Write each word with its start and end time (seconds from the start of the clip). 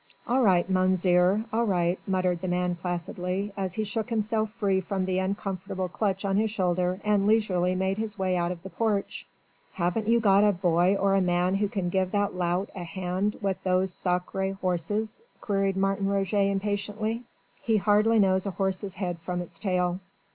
"All 0.27 0.41
right, 0.41 0.67
Mounzeer, 0.67 1.45
all 1.53 1.65
right," 1.67 1.99
muttered 2.07 2.41
the 2.41 2.47
man 2.47 2.73
placidly, 2.73 3.53
as 3.55 3.75
he 3.75 3.83
shook 3.83 4.09
himself 4.09 4.49
free 4.49 4.81
from 4.81 5.05
the 5.05 5.19
uncomfortable 5.19 5.89
clutch 5.89 6.25
on 6.25 6.37
his 6.37 6.49
shoulder 6.49 6.99
and 7.05 7.27
leisurely 7.27 7.75
made 7.75 7.99
his 7.99 8.17
way 8.17 8.35
out 8.35 8.51
of 8.51 8.63
the 8.63 8.71
porch. 8.71 9.27
"Haven't 9.73 10.07
you 10.07 10.19
got 10.19 10.43
a 10.43 10.53
boy 10.53 10.95
or 10.95 11.13
a 11.13 11.21
man 11.21 11.53
who 11.53 11.69
can 11.69 11.89
give 11.89 12.11
that 12.13 12.33
lout 12.33 12.71
a 12.75 12.83
hand 12.83 13.37
with 13.43 13.61
those 13.63 13.91
sacré 13.91 14.57
horses?" 14.61 15.21
queried 15.39 15.77
Martin 15.77 16.07
Roget 16.07 16.49
impatiently. 16.49 17.21
"He 17.61 17.77
hardly 17.77 18.17
knows 18.17 18.47
a 18.47 18.51
horse's 18.57 18.95
head 18.95 19.19
from 19.19 19.39
its 19.39 19.59
tail." 19.59 19.99